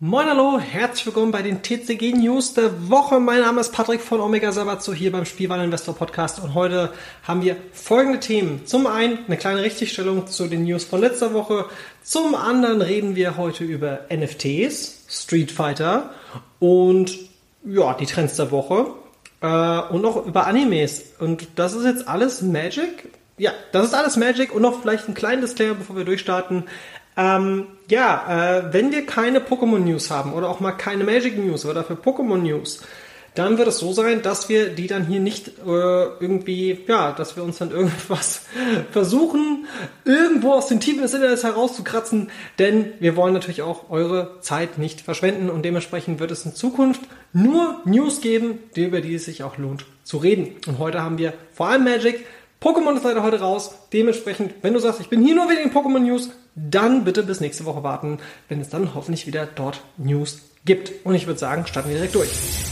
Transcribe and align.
Moin 0.00 0.28
hallo, 0.28 0.60
herzlich 0.60 1.06
willkommen 1.06 1.32
bei 1.32 1.42
den 1.42 1.60
TCG 1.60 2.12
News 2.12 2.54
der 2.54 2.88
Woche. 2.88 3.18
Mein 3.18 3.40
Name 3.40 3.60
ist 3.60 3.72
Patrick 3.72 4.00
von 4.00 4.20
Omega 4.20 4.52
Sabazo 4.52 4.92
hier 4.92 5.10
beim 5.10 5.24
Spielwareninvestor 5.24 5.92
Podcast 5.96 6.38
und 6.38 6.54
heute 6.54 6.92
haben 7.24 7.42
wir 7.42 7.56
folgende 7.72 8.20
Themen. 8.20 8.64
Zum 8.64 8.86
einen 8.86 9.18
eine 9.26 9.36
kleine 9.36 9.60
Richtigstellung 9.60 10.28
zu 10.28 10.46
den 10.46 10.62
News 10.62 10.84
von 10.84 11.00
letzter 11.00 11.34
Woche. 11.34 11.64
Zum 12.04 12.36
anderen 12.36 12.80
reden 12.80 13.16
wir 13.16 13.36
heute 13.36 13.64
über 13.64 14.02
NFTs, 14.08 15.04
Street 15.08 15.50
Fighter 15.50 16.10
und 16.60 17.18
ja, 17.64 17.92
die 17.94 18.06
Trends 18.06 18.36
der 18.36 18.52
Woche 18.52 18.92
äh, 19.40 19.80
und 19.92 20.00
noch 20.00 20.24
über 20.24 20.46
Animes. 20.46 21.14
Und 21.18 21.48
das 21.56 21.74
ist 21.74 21.84
jetzt 21.84 22.06
alles 22.06 22.40
Magic. 22.40 23.10
Ja, 23.36 23.50
das 23.72 23.86
ist 23.86 23.94
alles 23.94 24.16
Magic 24.16 24.54
und 24.54 24.62
noch 24.62 24.80
vielleicht 24.80 25.08
ein 25.08 25.14
kleines 25.14 25.50
Disclaimer, 25.50 25.74
bevor 25.74 25.96
wir 25.96 26.04
durchstarten. 26.04 26.68
Ähm, 27.18 27.66
ja, 27.90 28.58
äh, 28.60 28.72
wenn 28.72 28.92
wir 28.92 29.04
keine 29.04 29.40
Pokémon 29.40 29.80
News 29.80 30.10
haben 30.10 30.32
oder 30.32 30.48
auch 30.48 30.60
mal 30.60 30.72
keine 30.72 31.02
Magic 31.02 31.36
News 31.36 31.64
oder 31.64 31.74
dafür 31.74 31.96
Pokémon 31.96 32.38
News, 32.38 32.80
dann 33.34 33.58
wird 33.58 33.68
es 33.68 33.78
so 33.78 33.92
sein, 33.92 34.22
dass 34.22 34.48
wir 34.48 34.68
die 34.68 34.86
dann 34.86 35.06
hier 35.06 35.18
nicht 35.18 35.48
äh, 35.48 35.50
irgendwie, 35.66 36.84
ja, 36.86 37.12
dass 37.12 37.34
wir 37.34 37.42
uns 37.42 37.58
dann 37.58 37.70
irgendwas 37.72 38.42
versuchen, 38.92 39.66
irgendwo 40.04 40.52
aus 40.52 40.68
den 40.68 40.78
Tiefen 40.78 41.02
des 41.02 41.12
Internets 41.12 41.42
herauszukratzen, 41.42 42.30
denn 42.60 42.92
wir 43.00 43.16
wollen 43.16 43.34
natürlich 43.34 43.62
auch 43.62 43.90
eure 43.90 44.40
Zeit 44.40 44.78
nicht 44.78 45.00
verschwenden 45.00 45.50
und 45.50 45.64
dementsprechend 45.64 46.20
wird 46.20 46.30
es 46.30 46.44
in 46.44 46.54
Zukunft 46.54 47.00
nur 47.32 47.80
News 47.84 48.20
geben, 48.20 48.60
die, 48.76 48.84
über 48.84 49.00
die 49.00 49.14
es 49.14 49.24
sich 49.24 49.42
auch 49.42 49.58
lohnt 49.58 49.86
zu 50.04 50.18
reden. 50.18 50.54
Und 50.66 50.78
heute 50.78 51.02
haben 51.02 51.18
wir 51.18 51.32
vor 51.52 51.66
allem 51.68 51.82
Magic, 51.82 52.24
Pokémon 52.60 52.96
ist 52.96 53.04
leider 53.04 53.22
heute 53.22 53.40
raus. 53.40 53.70
Dementsprechend, 53.92 54.52
wenn 54.62 54.74
du 54.74 54.80
sagst, 54.80 55.00
ich 55.00 55.08
bin 55.08 55.24
hier 55.24 55.36
nur 55.36 55.48
wegen 55.48 55.70
Pokémon 55.70 56.00
News, 56.00 56.30
dann 56.56 57.04
bitte 57.04 57.22
bis 57.22 57.40
nächste 57.40 57.64
Woche 57.64 57.84
warten, 57.84 58.18
wenn 58.48 58.60
es 58.60 58.68
dann 58.68 58.94
hoffentlich 58.94 59.28
wieder 59.28 59.46
dort 59.46 59.80
News 59.96 60.40
gibt. 60.64 60.90
Und 61.04 61.14
ich 61.14 61.28
würde 61.28 61.38
sagen, 61.38 61.66
starten 61.66 61.88
wir 61.88 61.96
direkt 61.96 62.16
durch. 62.16 62.30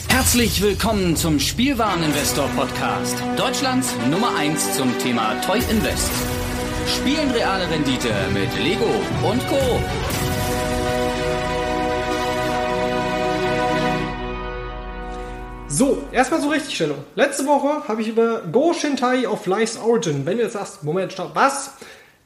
Herzlich 0.09 0.61
willkommen 0.61 1.15
zum 1.15 1.39
Spielwareninvestor 1.39 2.49
Podcast. 2.57 3.17
Deutschlands 3.37 3.95
Nummer 4.11 4.35
1 4.37 4.77
zum 4.77 4.99
Thema 4.99 5.41
Toy 5.43 5.61
Invest. 5.71 6.11
Spielen 6.89 7.31
reale 7.31 7.71
Rendite 7.71 8.13
mit 8.33 8.53
Lego 8.65 8.91
und 9.23 9.47
Co. 9.49 10.16
So, 15.77 16.03
erstmal 16.11 16.41
so 16.41 16.49
Richtigstellung. 16.49 17.05
Letzte 17.17 17.45
Woche 17.45 17.87
habe 17.87 18.01
ich 18.01 18.09
über 18.09 18.41
Go 18.51 18.73
Shintai 18.73 19.29
of 19.29 19.45
Life's 19.45 19.77
Origin, 19.77 20.25
wenn 20.25 20.39
du 20.39 20.43
jetzt 20.43 20.55
sagst, 20.55 20.83
Moment, 20.83 21.13
stopp, 21.13 21.33
was? 21.35 21.73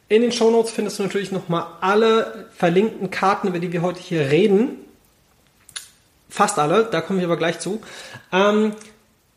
In 0.09 0.23
den 0.23 0.31
Show 0.31 0.53
Notes 0.53 0.71
findest 0.71 1.01
du 1.01 1.03
natürlich 1.03 1.33
nochmal 1.33 1.67
alle 1.81 2.47
verlinkten 2.55 3.11
Karten, 3.11 3.49
über 3.49 3.59
die 3.59 3.73
wir 3.73 3.83
heute 3.83 3.99
hier 3.99 4.31
reden. 4.31 4.77
Fast 6.29 6.61
alle, 6.61 6.85
da 6.85 7.01
kommen 7.01 7.19
wir 7.19 7.27
aber 7.27 7.37
gleich 7.37 7.59
zu. 7.59 7.81
Ähm, 8.31 8.73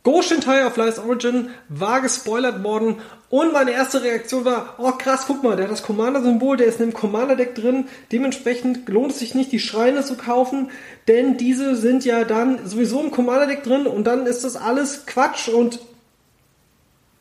Ghost 0.04 0.28
Shintai 0.28 0.66
of 0.66 0.76
Lies 0.76 1.00
Origin 1.00 1.52
war 1.70 2.02
gespoilert 2.02 2.62
worden 2.62 2.98
und 3.30 3.54
meine 3.54 3.72
erste 3.72 4.04
Reaktion 4.04 4.44
war, 4.44 4.76
oh 4.78 4.92
krass, 4.92 5.24
guck 5.28 5.44
mal, 5.44 5.56
der 5.56 5.66
hat 5.66 5.72
das 5.72 5.82
Commander-Symbol, 5.82 6.58
der 6.58 6.68
ist 6.68 6.82
in 6.82 6.90
dem 6.90 6.94
Commander-Deck 6.94 7.56
drin, 7.56 7.88
dementsprechend 8.12 8.88
lohnt 8.90 9.14
es 9.14 9.20
sich 9.20 9.34
nicht, 9.34 9.54
die 9.54 9.60
Schreine 9.60 10.04
zu 10.04 10.18
kaufen, 10.18 10.72
denn 11.08 11.38
diese 11.38 11.78
sind 11.78 12.04
ja 12.04 12.26
dann 12.26 12.68
sowieso 12.68 13.00
im 13.00 13.12
Commander-Deck 13.12 13.64
drin 13.64 13.88
und 13.88 14.04
dann 14.04 14.26
ist 14.26 14.44
das 14.44 14.58
alles 14.58 15.06
Quatsch 15.06 15.48
und 15.48 15.80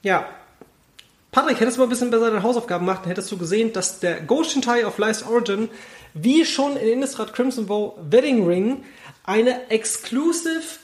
ja. 0.02 0.26
Patrick, 1.30 1.60
hättest 1.60 1.76
du 1.76 1.82
mal 1.82 1.86
ein 1.86 1.90
bisschen 1.90 2.10
besser 2.10 2.30
deine 2.30 2.42
Hausaufgaben 2.42 2.84
gemacht, 2.84 3.02
dann 3.04 3.10
hättest 3.10 3.30
du 3.30 3.38
gesehen, 3.38 3.72
dass 3.72 4.00
der 4.00 4.20
Ghost 4.20 4.50
Shintai 4.50 4.84
of 4.84 4.98
Lies 4.98 5.22
Origin, 5.22 5.68
wie 6.14 6.44
schon 6.44 6.76
in 6.76 6.88
Innistrad 6.88 7.32
Crimson 7.32 7.66
Bow 7.66 7.96
Wedding 8.10 8.44
Ring, 8.44 8.82
eine 9.24 9.70
Exclusive 9.70 10.81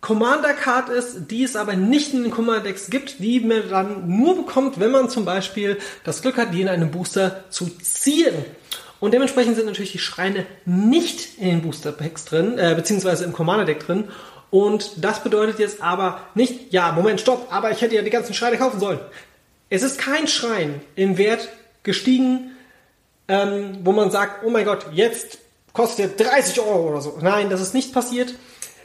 Commander 0.00 0.54
Card 0.54 0.88
ist, 0.88 1.30
die 1.30 1.44
es 1.44 1.56
aber 1.56 1.74
nicht 1.74 2.14
in 2.14 2.22
den 2.22 2.32
Commander 2.32 2.62
Decks 2.62 2.88
gibt, 2.88 3.18
die 3.18 3.40
man 3.40 3.68
dann 3.68 4.08
nur 4.08 4.36
bekommt, 4.36 4.80
wenn 4.80 4.90
man 4.90 5.10
zum 5.10 5.24
Beispiel 5.24 5.78
das 6.04 6.22
Glück 6.22 6.38
hat, 6.38 6.54
die 6.54 6.62
in 6.62 6.68
einem 6.68 6.90
Booster 6.90 7.44
zu 7.50 7.68
ziehen. 7.68 8.34
Und 8.98 9.12
dementsprechend 9.12 9.56
sind 9.56 9.66
natürlich 9.66 9.92
die 9.92 9.98
Schreine 9.98 10.46
nicht 10.64 11.38
in 11.38 11.48
den 11.48 11.62
Booster 11.62 11.92
Packs 11.92 12.24
drin, 12.24 12.58
äh, 12.58 12.74
beziehungsweise 12.74 13.24
im 13.24 13.32
Commander 13.32 13.64
Deck 13.64 13.84
drin. 13.84 14.08
Und 14.50 15.04
das 15.04 15.22
bedeutet 15.22 15.58
jetzt 15.58 15.82
aber 15.82 16.20
nicht, 16.34 16.72
ja, 16.72 16.92
Moment, 16.92 17.20
stopp, 17.20 17.48
aber 17.50 17.70
ich 17.70 17.80
hätte 17.80 17.94
ja 17.94 18.02
die 18.02 18.10
ganzen 18.10 18.34
Schreine 18.34 18.58
kaufen 18.58 18.80
sollen. 18.80 19.00
Es 19.68 19.82
ist 19.82 19.98
kein 19.98 20.26
Schrein 20.26 20.80
im 20.96 21.16
Wert 21.16 21.48
gestiegen, 21.82 22.56
ähm, 23.28 23.78
wo 23.84 23.92
man 23.92 24.10
sagt, 24.10 24.44
oh 24.44 24.50
mein 24.50 24.64
Gott, 24.64 24.86
jetzt 24.92 25.38
kostet 25.72 26.18
der 26.18 26.26
30 26.26 26.60
Euro 26.60 26.90
oder 26.90 27.00
so. 27.00 27.18
Nein, 27.20 27.48
das 27.48 27.60
ist 27.60 27.74
nicht 27.74 27.94
passiert. 27.94 28.34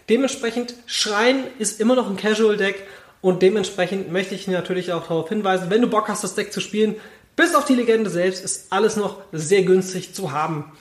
Dementsprechend, 0.10 0.76
Schrein 0.86 1.46
ist 1.58 1.80
immer 1.80 1.96
noch 1.96 2.10
ein 2.10 2.18
Casual-Deck 2.18 2.84
und 3.22 3.42
dementsprechend 3.42 4.12
möchte 4.12 4.36
ich 4.36 4.48
natürlich 4.48 4.94
auch 4.94 5.08
darauf 5.08 5.30
hinweisen, 5.30 5.70
wenn 5.70 5.82
du 5.82 5.88
Bock 5.88 6.08
hast, 6.08 6.24
das 6.24 6.36
Deck 6.36 6.54
zu 6.54 6.62
spielen, 6.62 6.96
bis 7.36 7.56
auf 7.56 7.66
die 7.66 7.76
Legende 7.76 8.10
selbst 8.10 8.44
ist 8.44 8.68
alles 8.72 8.96
noch 8.96 9.22
sehr 9.32 9.64
günstig 9.64 10.14
zu 10.14 10.32
haben. 10.32 10.72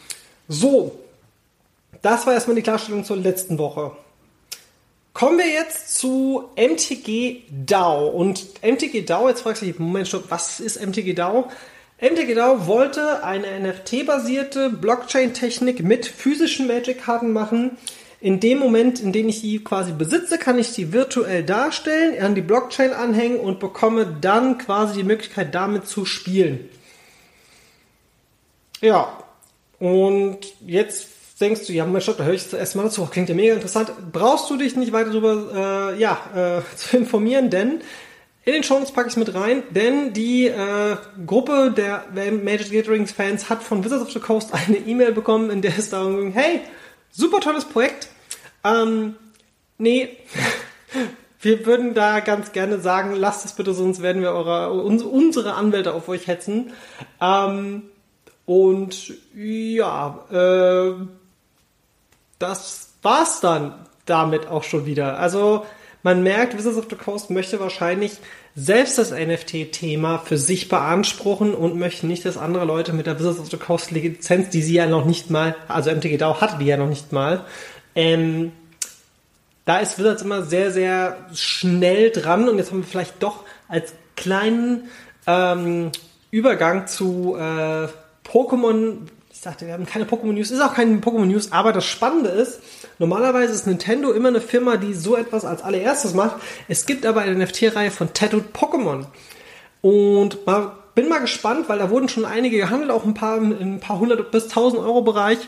So, 0.46 0.98
das 2.02 2.26
war 2.26 2.34
erstmal 2.34 2.56
die 2.56 2.62
Klarstellung 2.62 3.04
zur 3.04 3.16
letzten 3.16 3.58
Woche. 3.58 3.92
Kommen 5.14 5.38
wir 5.38 5.48
jetzt 5.48 5.96
zu 5.96 6.50
MTG 6.56 7.42
DAO. 7.48 8.08
Und 8.08 8.62
MTG 8.62 9.02
DAO, 9.02 9.28
jetzt 9.28 9.42
fragst 9.42 9.62
du 9.62 9.66
dich, 9.66 9.78
Moment, 9.78 10.08
stopp, 10.08 10.24
was 10.28 10.60
ist 10.60 10.84
MTG 10.84 11.14
DAO? 11.14 11.48
MTG 12.00 12.34
DAO 12.34 12.66
wollte 12.66 13.24
eine 13.24 13.60
NFT-basierte 13.60 14.70
Blockchain-Technik 14.70 15.82
mit 15.82 16.04
physischen 16.06 16.66
Magic-Karten 16.66 17.32
machen, 17.32 17.78
in 18.24 18.40
dem 18.40 18.58
Moment, 18.58 19.00
in 19.00 19.12
dem 19.12 19.28
ich 19.28 19.42
die 19.42 19.62
quasi 19.62 19.92
besitze, 19.92 20.38
kann 20.38 20.58
ich 20.58 20.72
die 20.72 20.94
virtuell 20.94 21.44
darstellen, 21.44 22.18
an 22.22 22.34
die 22.34 22.40
Blockchain 22.40 22.94
anhängen 22.94 23.38
und 23.38 23.60
bekomme 23.60 24.16
dann 24.18 24.56
quasi 24.56 24.94
die 24.96 25.04
Möglichkeit, 25.04 25.54
damit 25.54 25.86
zu 25.86 26.06
spielen. 26.06 26.70
Ja, 28.80 29.18
und 29.78 30.38
jetzt 30.64 31.08
denkst 31.38 31.66
du, 31.66 31.74
ja, 31.74 31.84
mein 31.84 32.00
Stopp, 32.00 32.16
da 32.16 32.24
höre 32.24 32.32
ich 32.32 32.44
jetzt 32.44 32.54
erstmal 32.54 32.86
dazu, 32.86 33.04
klingt 33.04 33.28
ja 33.28 33.34
mega 33.34 33.52
interessant. 33.52 33.92
Brauchst 34.10 34.48
du 34.48 34.56
dich 34.56 34.74
nicht 34.74 34.92
weiter 34.92 35.10
darüber 35.10 35.92
äh, 35.92 36.00
ja, 36.00 36.18
äh, 36.34 36.76
zu 36.76 36.96
informieren, 36.96 37.50
denn 37.50 37.82
in 38.46 38.54
den 38.54 38.62
Shownotes 38.62 38.92
packe 38.92 39.08
ich 39.08 39.12
es 39.12 39.18
mit 39.18 39.34
rein, 39.34 39.64
denn 39.68 40.14
die 40.14 40.46
äh, 40.46 40.96
Gruppe 41.26 41.74
der 41.76 42.06
Magic 42.32 42.72
Gathering 42.72 43.06
Fans 43.06 43.50
hat 43.50 43.62
von 43.62 43.84
Wizards 43.84 44.02
of 44.02 44.12
the 44.12 44.18
Coast 44.18 44.48
eine 44.66 44.78
E-Mail 44.78 45.12
bekommen, 45.12 45.50
in 45.50 45.60
der 45.60 45.78
es 45.78 45.90
darum 45.90 46.16
ging, 46.16 46.32
hey, 46.32 46.62
super 47.10 47.40
tolles 47.40 47.66
Projekt, 47.66 48.08
ähm, 48.64 49.16
nee. 49.78 50.08
Wir 51.40 51.66
würden 51.66 51.92
da 51.92 52.20
ganz 52.20 52.52
gerne 52.52 52.80
sagen, 52.80 53.14
lasst 53.14 53.44
es 53.44 53.52
bitte, 53.52 53.74
sonst 53.74 54.00
werden 54.00 54.22
wir 54.22 54.30
eure, 54.32 54.72
unsere 54.72 55.52
Anwälte 55.52 55.92
auf 55.92 56.08
euch 56.08 56.26
hetzen. 56.26 56.72
Ähm, 57.20 57.82
und 58.46 59.12
ja, 59.34 60.24
äh, 60.32 60.94
das 62.38 62.94
war's 63.02 63.40
dann 63.40 63.74
damit 64.06 64.46
auch 64.46 64.64
schon 64.64 64.86
wieder. 64.86 65.18
Also 65.18 65.66
man 66.02 66.22
merkt, 66.22 66.56
Wizards 66.56 66.76
of 66.76 66.86
the 66.90 66.96
Coast 66.96 67.30
möchte 67.30 67.60
wahrscheinlich 67.60 68.12
selbst 68.54 68.98
das 68.98 69.10
NFT-Thema 69.10 70.18
für 70.18 70.38
sich 70.38 70.68
beanspruchen 70.68 71.54
und 71.54 71.78
möchte 71.78 72.06
nicht, 72.06 72.24
dass 72.24 72.36
andere 72.36 72.64
Leute 72.64 72.92
mit 72.92 73.06
der 73.06 73.18
Wizards 73.18 73.40
of 73.40 73.50
the 73.50 73.56
Coast 73.56 73.90
Lizenz, 73.90 74.50
die 74.50 74.62
sie 74.62 74.74
ja 74.74 74.86
noch 74.86 75.06
nicht 75.06 75.30
mal, 75.30 75.56
also 75.66 75.90
MTG 75.90 76.18
DAO 76.18 76.40
hat 76.40 76.60
die 76.60 76.66
ja 76.66 76.76
noch 76.76 76.88
nicht 76.88 77.12
mal, 77.12 77.44
ähm, 77.94 78.52
da 79.64 79.78
ist 79.78 79.98
Wizards 79.98 80.22
immer 80.22 80.42
sehr, 80.42 80.70
sehr 80.70 81.16
schnell 81.34 82.10
dran 82.10 82.48
und 82.48 82.58
jetzt 82.58 82.70
haben 82.70 82.80
wir 82.80 82.86
vielleicht 82.86 83.22
doch 83.22 83.44
als 83.68 83.94
kleinen 84.16 84.88
ähm, 85.26 85.90
Übergang 86.30 86.86
zu 86.86 87.36
äh, 87.38 87.88
Pokémon. 88.28 88.98
Ich 89.32 89.40
sagte, 89.40 89.66
wir 89.66 89.72
haben 89.72 89.86
keine 89.86 90.04
Pokémon 90.04 90.32
News, 90.32 90.50
ist 90.50 90.60
auch 90.60 90.74
keine 90.74 90.96
Pokémon 90.98 91.26
News, 91.26 91.52
aber 91.52 91.72
das 91.72 91.84
Spannende 91.84 92.30
ist, 92.30 92.60
normalerweise 92.98 93.52
ist 93.52 93.66
Nintendo 93.66 94.12
immer 94.12 94.28
eine 94.28 94.40
Firma, 94.40 94.76
die 94.76 94.94
so 94.94 95.16
etwas 95.16 95.44
als 95.44 95.62
allererstes 95.62 96.14
macht. 96.14 96.36
Es 96.68 96.86
gibt 96.86 97.06
aber 97.06 97.22
eine 97.22 97.44
NFT-Reihe 97.44 97.90
von 97.90 98.12
Tattooed 98.12 98.54
Pokémon. 98.54 99.06
Und 99.80 100.46
mal, 100.46 100.72
bin 100.94 101.08
mal 101.08 101.20
gespannt, 101.20 101.68
weil 101.68 101.78
da 101.78 101.90
wurden 101.90 102.08
schon 102.08 102.24
einige 102.24 102.56
gehandelt, 102.56 102.90
auch 102.90 103.04
ein 103.04 103.14
paar, 103.14 103.38
ein 103.38 103.80
paar 103.80 103.98
hundert 103.98 104.30
bis 104.30 104.48
tausend 104.48 104.80
Euro 104.80 105.02
Bereich. 105.02 105.38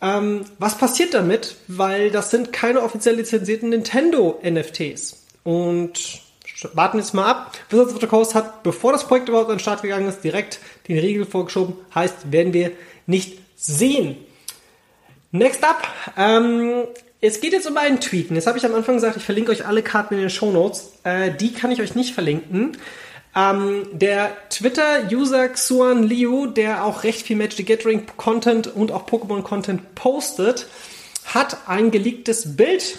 Ähm, 0.00 0.44
was 0.58 0.78
passiert 0.78 1.14
damit? 1.14 1.56
Weil 1.68 2.10
das 2.10 2.30
sind 2.30 2.52
keine 2.52 2.82
offiziell 2.82 3.16
lizenzierten 3.16 3.70
Nintendo-NFTs. 3.70 5.24
Und 5.44 6.22
warten 6.72 6.98
jetzt 6.98 7.14
mal 7.14 7.26
ab. 7.26 7.52
Wizards 7.70 7.94
of 7.94 8.00
the 8.00 8.06
Coast 8.06 8.34
hat, 8.34 8.62
bevor 8.62 8.92
das 8.92 9.06
Projekt 9.06 9.28
überhaupt 9.28 9.50
an 9.50 9.56
den 9.56 9.60
Start 9.60 9.82
gegangen 9.82 10.08
ist, 10.08 10.22
direkt 10.24 10.60
den 10.88 10.98
Riegel 10.98 11.26
vorgeschoben. 11.26 11.76
Heißt, 11.94 12.32
werden 12.32 12.52
wir 12.52 12.72
nicht 13.06 13.38
sehen. 13.56 14.16
Next 15.30 15.64
up. 15.64 15.82
Ähm, 16.16 16.84
es 17.20 17.40
geht 17.40 17.52
jetzt 17.52 17.68
um 17.68 17.76
einen 17.76 18.00
Tweet. 18.00 18.30
Jetzt 18.30 18.46
habe 18.46 18.58
ich 18.58 18.66
am 18.66 18.74
Anfang 18.74 18.96
gesagt, 18.96 19.16
ich 19.16 19.24
verlinke 19.24 19.50
euch 19.50 19.66
alle 19.66 19.82
Karten 19.82 20.14
in 20.14 20.20
den 20.20 20.30
Show 20.30 20.50
Notes. 20.50 20.92
Äh, 21.04 21.32
die 21.32 21.52
kann 21.52 21.70
ich 21.70 21.80
euch 21.80 21.94
nicht 21.94 22.14
verlinken. 22.14 22.76
Ähm, 23.36 23.86
der 23.92 24.36
Twitter-User 24.48 25.48
Xuan 25.48 26.04
Liu, 26.04 26.46
der 26.46 26.84
auch 26.84 27.02
recht 27.02 27.22
viel 27.26 27.36
Magic 27.36 27.56
the 27.56 27.64
Gathering 27.64 28.06
Content 28.16 28.68
und 28.68 28.92
auch 28.92 29.06
Pokémon 29.06 29.42
Content 29.42 29.94
postet, 29.94 30.66
hat 31.24 31.58
ein 31.66 31.90
geleaktes 31.90 32.56
Bild 32.56 32.98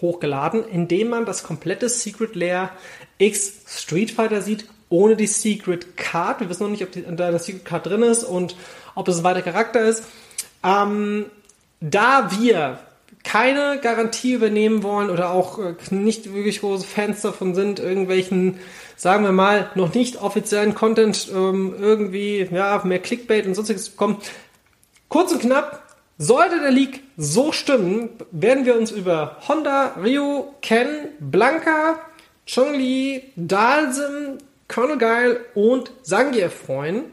hochgeladen, 0.00 0.66
in 0.68 0.88
dem 0.88 1.08
man 1.08 1.24
das 1.24 1.42
komplette 1.42 1.88
Secret 1.88 2.34
Lair 2.34 2.70
X 3.18 3.62
Street 3.66 4.10
Fighter 4.10 4.42
sieht, 4.42 4.66
ohne 4.88 5.16
die 5.16 5.26
Secret 5.26 5.96
Card. 5.96 6.40
Wir 6.40 6.48
wissen 6.48 6.64
noch 6.64 6.70
nicht, 6.70 6.82
ob 6.82 7.16
da 7.16 7.28
eine 7.28 7.38
Secret 7.38 7.64
Card 7.64 7.86
drin 7.86 8.02
ist 8.02 8.24
und 8.24 8.56
ob 8.94 9.08
es 9.08 9.18
ein 9.18 9.24
weiter 9.24 9.42
Charakter 9.42 9.82
ist. 9.82 10.04
Ähm, 10.64 11.26
da 11.80 12.30
wir 12.38 12.80
keine 13.22 13.78
Garantie 13.80 14.32
übernehmen 14.32 14.82
wollen 14.82 15.10
oder 15.10 15.30
auch 15.30 15.58
äh, 15.58 15.74
nicht 15.90 16.32
wirklich 16.32 16.60
große 16.60 16.86
Fans 16.86 17.20
davon 17.22 17.54
sind, 17.54 17.78
irgendwelchen, 17.78 18.58
sagen 18.96 19.24
wir 19.24 19.32
mal, 19.32 19.70
noch 19.74 19.94
nicht 19.94 20.20
offiziellen 20.22 20.74
Content 20.74 21.28
ähm, 21.32 21.74
irgendwie, 21.78 22.48
ja, 22.50 22.80
mehr 22.84 22.98
Clickbait 22.98 23.46
und 23.46 23.54
sonstiges 23.54 23.90
bekommen. 23.90 24.18
Kurz 25.08 25.32
und 25.32 25.42
knapp, 25.42 25.82
sollte 26.18 26.60
der 26.60 26.70
Leak 26.70 27.02
so 27.16 27.50
stimmen, 27.52 28.10
werden 28.30 28.66
wir 28.66 28.76
uns 28.76 28.90
über 28.90 29.38
Honda, 29.48 29.96
Ryu, 30.02 30.44
Ken, 30.60 31.08
Blanca, 31.18 31.98
Chongli, 32.46 33.32
Dalsim, 33.36 34.38
Colonel 34.68 34.98
Geil 34.98 35.40
und 35.54 35.90
Zangief 36.02 36.52
freuen. 36.52 37.04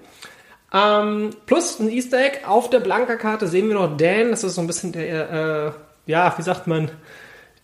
Ähm, 0.73 1.29
plus 1.45 1.79
ein 1.79 1.89
Easter 1.89 2.19
Egg 2.19 2.39
auf 2.45 2.69
der 2.69 2.81
Blanca-Karte 2.81 3.47
sehen 3.47 3.69
wir 3.69 3.75
noch 3.75 3.95
Dan, 3.95 4.31
das 4.31 4.43
ist 4.43 4.55
so 4.55 4.61
ein 4.61 4.67
bisschen 4.67 4.91
der 4.91 5.31
äh, 5.31 5.71
ja, 6.07 6.33
wie 6.37 6.41
sagt 6.41 6.67
man, 6.67 6.89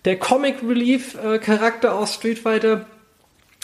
der 0.06 0.20
Comic 0.20 0.62
Relief 0.62 1.16
äh, 1.16 1.40
Charakter 1.40 1.96
aus 1.96 2.14
Street 2.14 2.40
Fighter. 2.40 2.86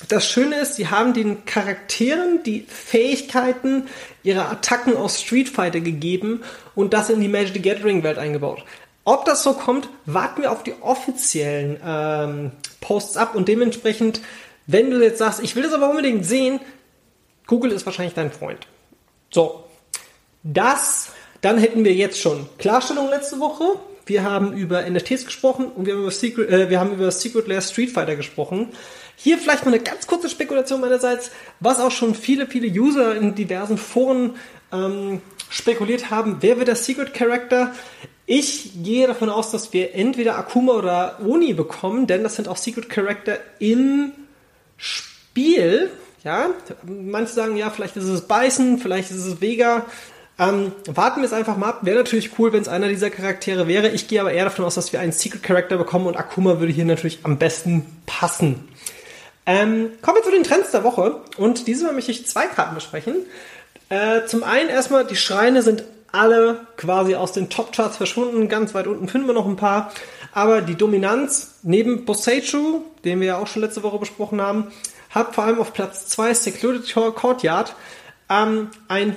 Das 0.08 0.26
Schöne 0.26 0.56
ist, 0.56 0.76
sie 0.76 0.88
haben 0.88 1.14
den 1.14 1.46
Charakteren 1.46 2.42
die 2.44 2.62
Fähigkeiten 2.62 3.88
ihrer 4.24 4.50
Attacken 4.50 4.96
aus 4.96 5.22
Street 5.22 5.50
Fighter 5.50 5.82
gegeben 5.82 6.42
und 6.74 6.94
das 6.94 7.10
in 7.10 7.20
die 7.20 7.28
Magic 7.28 7.54
the 7.54 7.62
Gathering 7.62 8.04
Welt 8.04 8.18
eingebaut. 8.18 8.64
Ob 9.04 9.26
das 9.26 9.44
so 9.44 9.54
kommt, 9.54 9.90
warten 10.06 10.42
wir 10.42 10.52
auf 10.52 10.64
die 10.64 10.76
offiziellen 10.82 11.80
ähm, 11.86 12.52
Posts 12.80 13.18
ab 13.18 13.36
und 13.36 13.48
dementsprechend, 13.48 14.22
wenn 14.68 14.92
du 14.92 15.04
jetzt 15.04 15.18
sagst, 15.18 15.42
ich 15.44 15.56
will 15.56 15.64
das 15.64 15.74
aber 15.74 15.90
unbedingt 15.90 16.26
sehen, 16.26 16.62
Google 17.48 17.72
ist 17.72 17.86
wahrscheinlich 17.86 18.14
dein 18.14 18.32
Freund. 18.32 18.68
So, 19.32 19.66
das, 20.44 21.12
dann 21.42 21.58
hätten 21.58 21.84
wir 21.84 21.94
jetzt 21.94 22.22
schon 22.22 22.48
Klarstellung 22.58 23.10
letzte 23.10 23.40
Woche. 23.40 23.80
Wir 24.10 24.24
haben 24.24 24.54
über 24.54 24.82
NFTs 24.90 25.26
gesprochen 25.26 25.68
und 25.68 25.86
wir 25.86 25.94
haben 25.94 26.02
über 26.02 26.12
Secret, 26.12 26.50
äh, 26.50 26.70
wir 26.70 26.80
haben 26.80 26.94
über 26.94 27.12
Secret 27.12 27.48
Lair 27.48 27.62
Street 27.62 27.92
Fighter 27.92 28.16
gesprochen. 28.16 28.70
Hier 29.16 29.38
vielleicht 29.38 29.66
mal 29.66 29.74
eine 29.74 29.84
ganz 29.84 30.08
kurze 30.08 30.30
Spekulation 30.30 30.82
meinerseits, 30.82 31.30
was 31.60 31.80
auch 31.80 31.92
schon 31.92 32.16
viele, 32.16 32.48
viele 32.48 32.68
User 32.68 33.16
in 33.16 33.36
diversen 33.36 33.78
Foren 33.78 34.36
ähm, 34.74 35.22
spekuliert 35.50 36.10
haben. 36.10 36.38
Wer 36.42 36.58
wird 36.58 36.70
der 36.70 36.76
Secret 36.76 37.14
Character? 37.14 37.74
Ich 38.26 38.84
gehe 38.84 39.06
davon 39.06 39.30
aus, 39.30 39.52
dass 39.52 39.74
wir 39.74 39.94
entweder 39.94 40.38
Akuma 40.38 40.74
oder 40.74 41.20
Oni 41.24 41.54
bekommen, 41.54 42.08
denn 42.08 42.24
das 42.24 42.36
sind 42.36 42.48
auch 42.48 42.58
Secret 42.58 42.90
Character 42.90 43.38
im 43.60 44.14
Spiel. 44.78 45.92
Ja, 46.24 46.50
manche 46.84 47.34
sagen, 47.34 47.58
ja, 47.58 47.70
vielleicht 47.70 47.96
ist 47.96 48.06
es 48.06 48.28
Bison, 48.28 48.80
vielleicht 48.80 49.12
ist 49.12 49.26
es 49.26 49.40
Vega. 49.40 49.86
Ähm, 50.40 50.72
warten 50.86 51.22
wir 51.22 51.26
es 51.26 51.34
einfach 51.34 51.58
mal 51.58 51.70
ab. 51.70 51.80
Wäre 51.82 51.98
natürlich 51.98 52.40
cool, 52.40 52.54
wenn 52.54 52.62
es 52.62 52.70
einer 52.70 52.88
dieser 52.88 53.10
Charaktere 53.10 53.68
wäre. 53.68 53.90
Ich 53.90 54.08
gehe 54.08 54.22
aber 54.22 54.32
eher 54.32 54.46
davon 54.46 54.64
aus, 54.64 54.76
dass 54.76 54.94
wir 54.94 55.02
einen 55.02 55.12
Secret 55.12 55.44
Character 55.44 55.78
bekommen 55.78 56.08
und 56.08 56.16
Akuma 56.16 56.60
würde 56.60 56.72
hier 56.72 56.86
natürlich 56.86 57.20
am 57.24 57.38
besten 57.38 57.86
passen. 58.06 58.70
Ähm, 59.46 59.90
kommen 60.02 60.18
wir 60.18 60.24
zu 60.24 60.32
den 60.32 60.44
Trends 60.44 60.72
der 60.72 60.84
Woche 60.84 61.22
und 61.38 61.68
diesmal 61.68 61.94
möchte 61.94 62.12
ich 62.12 62.26
zwei 62.26 62.46
Karten 62.46 62.76
besprechen. 62.76 63.16
Äh, 63.90 64.26
zum 64.28 64.44
einen 64.44 64.70
erstmal, 64.70 65.06
die 65.06 65.16
Schreine 65.16 65.62
sind 65.62 65.84
alle 66.12 66.68
quasi 66.78 67.16
aus 67.16 67.34
den 67.34 67.50
Top-Charts 67.50 67.98
verschwunden. 67.98 68.48
Ganz 68.48 68.74
weit 68.74 68.88
unten 68.88 69.10
finden 69.10 69.28
wir 69.28 69.34
noch 69.34 69.48
ein 69.48 69.58
paar. 69.58 69.92
Aber 70.32 70.62
die 70.62 70.76
Dominanz 70.76 71.56
neben 71.64 72.06
Boseiju, 72.06 72.84
den 73.04 73.20
wir 73.20 73.28
ja 73.28 73.38
auch 73.38 73.48
schon 73.48 73.62
letzte 73.62 73.84
Woche 73.84 74.00
besprochen 74.00 74.42
haben, 74.42 74.72
hat 75.10 75.36
vor 75.36 75.44
allem 75.44 75.60
auf 75.60 75.74
Platz 75.74 76.08
2 76.08 76.34
Secluded 76.34 76.94
Courtyard 76.94 77.76
ähm, 78.30 78.70
ein 78.88 79.16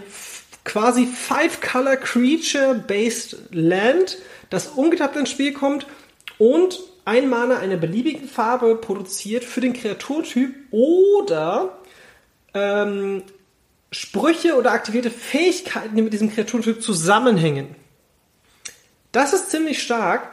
quasi 0.64 1.06
Five-Color 1.06 1.96
Creature-Based 1.96 3.36
Land, 3.50 4.18
das 4.50 4.68
ungetappt 4.68 5.16
ins 5.16 5.30
Spiel 5.30 5.52
kommt 5.52 5.86
und 6.38 6.78
ein 7.04 7.28
Mana 7.28 7.58
einer 7.58 7.76
beliebigen 7.76 8.28
Farbe 8.28 8.76
produziert 8.76 9.44
für 9.44 9.60
den 9.60 9.72
Kreaturtyp 9.72 10.54
oder 10.70 11.78
ähm, 12.54 13.22
Sprüche 13.90 14.56
oder 14.56 14.72
aktivierte 14.72 15.10
Fähigkeiten, 15.10 15.96
die 15.96 16.02
mit 16.02 16.12
diesem 16.12 16.32
Kreaturtyp 16.32 16.82
zusammenhängen. 16.82 17.74
Das 19.10 19.32
ist 19.32 19.50
ziemlich 19.50 19.82
stark 19.82 20.30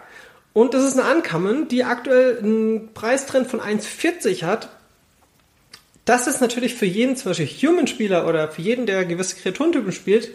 und 0.53 0.73
das 0.73 0.83
ist 0.83 0.97
eine 0.97 1.07
Ankommen, 1.09 1.67
die 1.67 1.83
aktuell 1.83 2.39
einen 2.39 2.93
Preistrend 2.93 3.47
von 3.47 3.59
1,40 3.59 4.43
hat. 4.43 4.69
Das 6.09 6.25
ist 6.25 6.41
natürlich 6.41 6.73
für 6.73 6.87
jeden, 6.87 7.15
zum 7.15 7.29
Beispiel 7.29 7.45
Human-Spieler 7.45 8.27
oder 8.27 8.47
für 8.47 8.63
jeden, 8.63 8.87
der 8.87 9.05
gewisse 9.05 9.35
Kreaturentypen 9.35 9.91
spielt, 9.91 10.33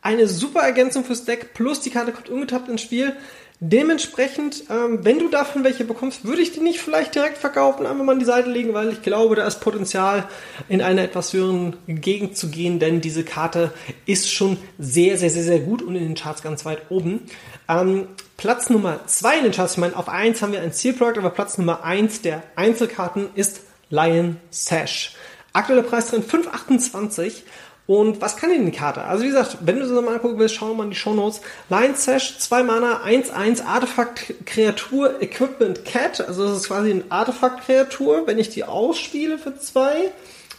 eine 0.00 0.28
super 0.28 0.60
Ergänzung 0.60 1.02
fürs 1.02 1.24
Deck. 1.24 1.52
Plus 1.52 1.80
die 1.80 1.90
Karte 1.90 2.12
kommt 2.12 2.28
ungetappt 2.28 2.68
ins 2.68 2.82
Spiel. 2.82 3.12
Dementsprechend, 3.58 4.62
ähm, 4.70 5.00
wenn 5.04 5.18
du 5.18 5.28
davon 5.28 5.64
welche 5.64 5.82
bekommst, 5.82 6.24
würde 6.24 6.42
ich 6.42 6.52
die 6.52 6.60
nicht 6.60 6.78
vielleicht 6.78 7.16
direkt 7.16 7.38
verkaufen, 7.38 7.86
einfach 7.86 8.04
mal 8.04 8.12
an 8.12 8.20
die 8.20 8.24
Seite 8.24 8.48
legen, 8.50 8.72
weil 8.72 8.92
ich 8.92 9.02
glaube, 9.02 9.34
da 9.34 9.48
ist 9.48 9.58
Potenzial, 9.58 10.28
in 10.68 10.80
eine 10.80 11.02
etwas 11.02 11.32
höheren 11.32 11.74
Gegend 11.88 12.36
zu 12.36 12.48
gehen, 12.48 12.78
denn 12.78 13.00
diese 13.00 13.24
Karte 13.24 13.72
ist 14.04 14.32
schon 14.32 14.58
sehr, 14.78 15.18
sehr, 15.18 15.30
sehr, 15.30 15.42
sehr 15.42 15.58
gut 15.58 15.82
und 15.82 15.96
in 15.96 16.04
den 16.04 16.14
Charts 16.14 16.44
ganz 16.44 16.64
weit 16.64 16.82
oben. 16.88 17.22
Ähm, 17.68 18.06
Platz 18.36 18.70
Nummer 18.70 19.00
zwei 19.06 19.38
in 19.38 19.42
den 19.42 19.52
Charts, 19.52 19.72
ich 19.72 19.78
meine, 19.78 19.96
auf 19.96 20.08
eins 20.08 20.40
haben 20.40 20.52
wir 20.52 20.60
ein 20.60 20.72
Zielprojekt, 20.72 21.18
aber 21.18 21.30
Platz 21.30 21.58
Nummer 21.58 21.82
eins 21.82 22.22
der 22.22 22.44
Einzelkarten 22.54 23.30
ist 23.34 23.65
Lion 23.90 24.38
Sash. 24.50 25.14
Aktueller 25.52 25.82
Preis 25.82 26.08
drin 26.08 26.22
5,28 26.22 27.42
und 27.86 28.20
was 28.20 28.36
kann 28.36 28.50
denn 28.50 28.66
die 28.66 28.76
Karte? 28.76 29.04
Also 29.04 29.22
wie 29.22 29.28
gesagt, 29.28 29.58
wenn 29.60 29.78
du 29.78 29.86
sie 29.86 29.94
mal 30.02 30.14
angucken 30.14 30.38
willst, 30.38 30.56
schau 30.56 30.74
mal 30.74 30.84
in 30.84 30.90
die 30.90 30.96
Show 30.96 31.14
Notes. 31.14 31.40
Line 31.68 31.94
Sash, 31.94 32.38
2 32.38 32.64
Mana, 32.64 33.04
1-1 33.04 33.64
Artefakt 33.64 34.34
Kreatur 34.44 35.22
Equipment 35.22 35.84
Cat. 35.84 36.20
Also 36.26 36.48
das 36.48 36.56
ist 36.58 36.66
quasi 36.66 36.90
ein 36.90 37.04
Artefakt 37.10 37.64
Kreatur, 37.64 38.26
wenn 38.26 38.38
ich 38.38 38.50
die 38.50 38.64
ausspiele 38.64 39.38
für 39.38 39.56
2 39.56 40.10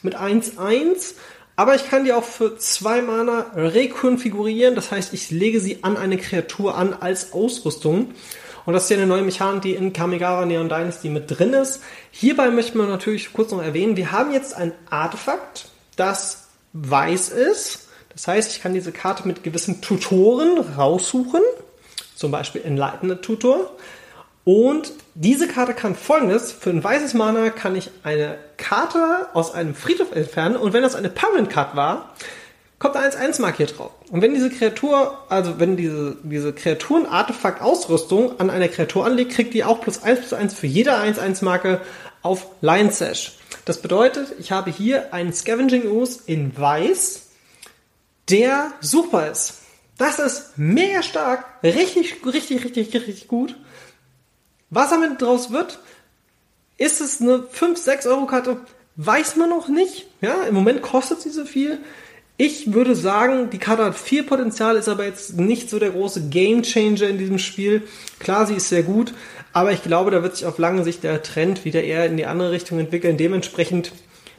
mit 0.04 0.16
1-1. 0.16 1.16
Aber 1.58 1.76
ich 1.76 1.90
kann 1.90 2.06
die 2.06 2.14
auch 2.14 2.24
für 2.24 2.58
2 2.58 3.02
Mana 3.02 3.48
rekonfigurieren. 3.56 4.76
Das 4.76 4.92
heißt, 4.92 5.14
ich 5.14 5.30
lege 5.30 5.60
sie 5.60 5.84
an 5.84 5.98
eine 5.98 6.18
Kreatur 6.18 6.78
an 6.78 6.94
als 6.94 7.34
Ausrüstung. 7.34 8.14
Und 8.68 8.74
das 8.74 8.84
ist 8.84 8.90
ja 8.90 8.98
eine 8.98 9.08
neue 9.08 9.22
Mechanik, 9.22 9.62
die 9.62 9.76
in 9.76 9.94
Kamigawa 9.94 10.46
Neon 10.46 10.68
Dynasty 10.68 11.08
mit 11.08 11.32
drin 11.32 11.54
ist. 11.54 11.82
Hierbei 12.12 12.52
möchten 12.52 12.78
wir 12.78 12.86
natürlich 12.86 13.32
kurz 13.32 13.52
noch 13.52 13.64
erwähnen, 13.64 13.96
wir 13.96 14.12
haben 14.12 14.34
jetzt 14.34 14.54
ein 14.54 14.74
Artefakt, 14.90 15.70
das 15.96 16.50
weiß 16.74 17.30
ist. 17.30 17.88
Das 18.10 18.28
heißt, 18.28 18.52
ich 18.52 18.62
kann 18.62 18.74
diese 18.74 18.92
Karte 18.92 19.26
mit 19.26 19.42
gewissen 19.42 19.80
Tutoren 19.80 20.58
raussuchen, 20.58 21.40
zum 22.14 22.30
Beispiel 22.32 22.62
Enlightened 22.62 23.22
Tutor. 23.22 23.72
Und 24.44 24.92
diese 25.16 25.48
Karte 25.48 25.74
kann 25.74 25.96
folgendes: 25.96 26.52
Für 26.52 26.72
ein 26.72 26.84
weißes 26.84 27.14
Mana 27.14 27.52
kann 27.52 27.74
ich 27.78 27.90
eine 28.04 28.38
Karte 28.58 29.28
aus 29.32 29.54
einem 29.54 29.76
Friedhof 29.76 30.12
entfernen 30.12 30.58
und 30.58 30.74
wenn 30.74 30.84
das 30.84 30.96
eine 30.96 31.10
Parent 31.10 31.50
Card 31.50 31.78
war, 31.78 32.16
kommt 32.80 32.96
ein 32.96 33.10
1-1 33.10 33.42
Mark 33.42 33.58
hier 33.58 33.66
drauf. 33.66 33.92
Und 34.12 34.22
wenn 34.22 34.34
diese 34.34 34.50
Kreatur, 34.50 35.18
also 35.30 35.60
wenn 35.60 35.78
diese, 35.78 36.18
diese 36.24 36.54
Kreaturen-Artefakt-Ausrüstung 36.54 38.40
an 38.40 38.50
einer 38.50 38.68
Kreatur 38.68 39.06
anlegt, 39.06 39.32
kriegt 39.32 39.54
die 39.54 39.64
auch 39.64 39.82
plus 39.82 40.04
1 40.04 40.20
plus 40.20 40.34
1 40.34 40.54
für 40.54 40.68
jede 40.68 40.94
1-1 40.94 41.44
Marke 41.44 41.82
auf 42.22 42.48
Lion 42.62 42.92
Sash. 42.92 43.34
Das 43.66 43.82
bedeutet, 43.82 44.34
ich 44.40 44.52
habe 44.52 44.72
hier 44.72 45.14
einen 45.14 45.34
Scavenging 45.34 45.90
Ooze 45.90 46.22
in 46.26 46.58
Weiß, 46.58 47.24
der 48.30 48.72
super 48.80 49.30
ist. 49.30 49.56
Das 49.98 50.20
ist 50.20 50.58
mega 50.58 51.02
stark, 51.02 51.46
richtig, 51.64 52.24
richtig, 52.26 52.64
richtig, 52.64 52.94
richtig 52.94 53.28
gut. 53.28 53.56
Was 54.70 54.92
damit 54.92 55.22
draus 55.22 55.52
wird, 55.52 55.80
ist 56.78 57.02
es 57.02 57.20
eine 57.22 57.40
5-6 57.40 58.08
Euro 58.08 58.28
Karte, 58.28 58.58
weiß 58.98 59.38
man 59.38 59.50
noch 59.50 59.68
nicht. 59.68 60.08
Ja, 60.22 60.44
im 60.44 60.54
Moment 60.54 60.82
kostet 60.82 61.22
sie 61.22 61.30
so 61.30 61.46
viel. 61.46 61.80
Ich 62.40 62.72
würde 62.72 62.96
sagen, 62.96 63.50
die 63.50 63.58
Karte 63.58 63.84
hat 63.84 63.98
viel 63.98 64.22
Potenzial, 64.22 64.76
ist 64.76 64.88
aber 64.88 65.06
jetzt 65.06 65.38
nicht 65.38 65.72
so 65.72 65.80
der 65.80 65.90
große 65.90 66.30
Game 66.30 66.62
Changer 66.62 67.10
in 67.10 67.18
diesem 67.18 67.40
Spiel. 67.40 67.82
Klar, 68.20 68.46
sie 68.46 68.54
ist 68.54 68.70
sehr 68.70 68.84
gut, 68.84 69.12
aber 69.54 69.72
ich 69.72 69.82
glaube, 69.82 70.12
da 70.12 70.22
wird 70.22 70.36
sich 70.36 70.46
auf 70.46 70.60
lange 70.60 70.84
Sicht 70.84 71.04
der 71.04 71.24
Trend 71.24 71.66
wieder 71.66 71.84
eher 71.84 72.06
in 72.06 72.16
die 72.16 72.28
andere 72.28 72.52
Richtung 72.52 72.78
entwickeln. 72.78 73.18
Dementsprechend, 73.18 73.92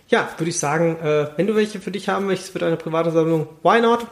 ja, 0.07 0.29
würde 0.39 0.51
ich 0.51 0.61
sagen, 0.61 0.97
äh, 1.03 1.31
wenn 1.37 1.49
du 1.49 1.57
welche 1.57 1.81
für 1.81 1.91
dich 1.91 2.09
haben 2.09 2.27
möchtest 2.27 2.53
für 2.53 2.61
deine 2.61 2.77
private 2.77 3.11
Sammlung, 3.11 3.49
why 3.65 3.81
not? 3.81 4.07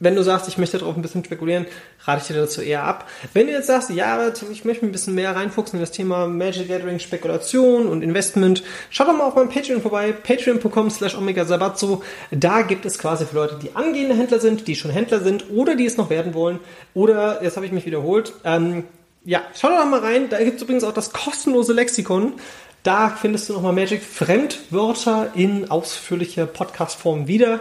Wenn 0.00 0.14
du 0.14 0.22
sagst, 0.22 0.46
ich 0.46 0.58
möchte 0.58 0.78
darauf 0.78 0.94
ein 0.94 1.02
bisschen 1.02 1.24
spekulieren, 1.24 1.66
rate 2.04 2.20
ich 2.22 2.28
dir 2.28 2.34
dazu 2.34 2.60
eher 2.60 2.84
ab. 2.84 3.08
Wenn 3.32 3.48
du 3.48 3.52
jetzt 3.52 3.66
sagst, 3.66 3.90
ja, 3.90 4.30
ich 4.50 4.64
möchte 4.64 4.86
ein 4.86 4.92
bisschen 4.92 5.14
mehr 5.14 5.34
reinfuchsen 5.34 5.78
in 5.78 5.80
das 5.80 5.90
Thema 5.90 6.28
Magic 6.28 6.68
Gathering, 6.68 7.00
Spekulation 7.00 7.88
und 7.88 8.02
Investment, 8.02 8.62
schau 8.90 9.04
doch 9.04 9.16
mal 9.16 9.24
auf 9.24 9.34
meinem 9.34 9.48
Patreon 9.48 9.82
vorbei, 9.82 10.12
patreon.com 10.12 10.90
slash 10.90 11.16
omega 11.16 11.44
sabatzo. 11.44 12.04
Da 12.30 12.62
gibt 12.62 12.86
es 12.86 12.98
quasi 12.98 13.26
für 13.26 13.34
Leute, 13.34 13.58
die 13.60 13.74
angehende 13.74 14.14
Händler 14.14 14.38
sind, 14.38 14.68
die 14.68 14.76
schon 14.76 14.92
Händler 14.92 15.20
sind 15.20 15.50
oder 15.50 15.74
die 15.74 15.86
es 15.86 15.96
noch 15.96 16.10
werden 16.10 16.32
wollen. 16.32 16.60
Oder, 16.94 17.42
jetzt 17.42 17.56
habe 17.56 17.66
ich 17.66 17.72
mich 17.72 17.84
wiederholt, 17.84 18.32
ähm, 18.44 18.84
ja, 19.24 19.42
schau 19.58 19.68
doch 19.68 19.84
mal 19.84 20.00
rein. 20.00 20.28
Da 20.28 20.38
gibt 20.42 20.56
es 20.56 20.62
übrigens 20.62 20.84
auch 20.84 20.94
das 20.94 21.12
kostenlose 21.12 21.72
Lexikon. 21.72 22.34
Da 22.82 23.10
findest 23.10 23.48
du 23.48 23.54
nochmal 23.54 23.72
Magic 23.72 24.02
Fremdwörter 24.02 25.32
in 25.34 25.70
ausführlicher 25.70 26.46
Podcast-Form 26.46 27.26
wieder. 27.26 27.60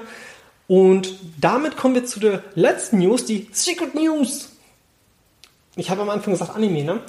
Und 0.68 1.16
damit 1.40 1.78
kommen 1.78 1.96
wir 1.96 2.06
zu 2.06 2.20
der 2.20 2.44
letzten 2.56 3.00
News, 3.00 3.26
die 3.26 3.48
Secret 3.52 3.96
News. 3.96 4.50
Ich 5.76 5.90
habe 5.90 6.02
am 6.02 6.10
Anfang 6.10 6.34
gesagt 6.34 6.56
Anime, 6.56 6.84
ne? 6.84 7.02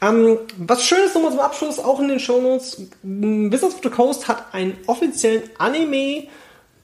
Ähm, 0.00 0.38
was 0.58 0.84
schön 0.84 1.04
ist 1.04 1.14
nochmal 1.14 1.30
zum 1.30 1.40
Abschluss, 1.40 1.78
auch 1.78 2.00
in 2.00 2.08
den 2.08 2.18
Shownotes, 2.18 2.82
Wizards 3.02 3.74
of 3.74 3.80
the 3.82 3.90
Coast 3.90 4.28
hat 4.28 4.52
einen 4.52 4.76
offiziellen 4.86 5.44
Anime 5.58 6.26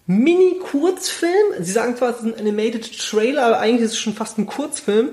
Mini-Kurzfilm. 0.07 1.33
Sie 1.61 1.73
sagen 1.73 1.97
zwar, 1.97 2.11
es 2.11 2.19
ist 2.19 2.25
ein 2.25 2.39
Animated 2.39 2.99
Trailer, 2.99 3.47
aber 3.47 3.61
eigentlich 3.61 3.87
ist 3.87 3.93
es 3.93 3.99
schon 3.99 4.15
fast 4.15 4.39
ein 4.39 4.47
Kurzfilm 4.47 5.11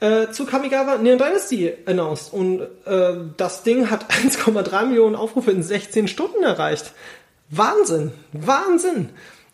äh, 0.00 0.30
zu 0.30 0.44
Kamigawa 0.44 0.98
Neon 0.98 1.18
Dynasty 1.18 1.72
announced. 1.86 2.32
Und 2.32 2.62
äh, 2.84 3.14
das 3.36 3.62
Ding 3.62 3.90
hat 3.90 4.10
1,3 4.10 4.86
Millionen 4.86 5.16
Aufrufe 5.16 5.50
in 5.50 5.62
16 5.62 6.08
Stunden 6.08 6.42
erreicht. 6.42 6.92
Wahnsinn, 7.48 8.12
Wahnsinn. 8.32 9.10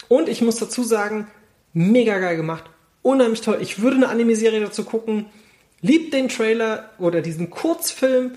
Und 0.08 0.28
ich 0.28 0.42
muss 0.42 0.56
dazu 0.56 0.82
sagen, 0.82 1.28
mega 1.72 2.18
geil 2.18 2.36
gemacht. 2.36 2.64
Unheimlich 3.02 3.40
toll. 3.40 3.58
Ich 3.60 3.80
würde 3.80 3.96
eine 3.96 4.08
Anime-Serie 4.08 4.60
dazu 4.60 4.84
gucken. 4.84 5.26
Liebt 5.80 6.12
den 6.12 6.28
Trailer 6.28 6.90
oder 6.98 7.20
diesen 7.20 7.50
Kurzfilm. 7.50 8.32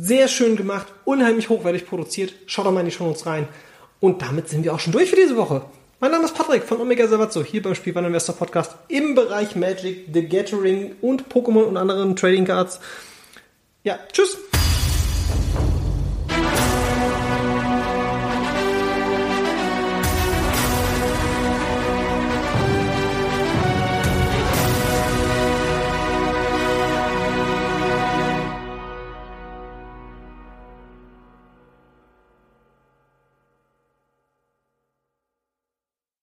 Sehr 0.00 0.28
schön 0.28 0.56
gemacht, 0.56 0.88
unheimlich 1.04 1.48
hochwertig 1.48 1.86
produziert. 1.86 2.34
Schaut 2.46 2.66
doch 2.66 2.72
mal 2.72 2.80
in 2.80 2.86
die 2.86 2.92
Show 2.92 3.10
rein. 3.24 3.48
Und 4.00 4.22
damit 4.22 4.48
sind 4.48 4.64
wir 4.64 4.74
auch 4.74 4.80
schon 4.80 4.92
durch 4.92 5.10
für 5.10 5.16
diese 5.16 5.36
Woche. 5.36 5.62
Mein 6.00 6.12
Name 6.12 6.24
ist 6.24 6.34
Patrick 6.34 6.62
von 6.62 6.80
Omega 6.80 7.08
Savazzo, 7.08 7.42
hier 7.42 7.60
beim 7.60 7.74
Spielwareninvestor 7.74 8.36
Podcast 8.36 8.76
im 8.86 9.16
Bereich 9.16 9.56
Magic, 9.56 10.06
The 10.12 10.28
Gathering 10.28 10.94
und 11.00 11.28
Pokémon 11.28 11.64
und 11.64 11.76
anderen 11.76 12.14
Trading 12.14 12.44
Cards. 12.44 12.78
Ja, 13.82 13.98
tschüss. 14.12 14.38